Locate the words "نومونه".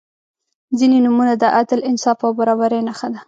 1.05-1.33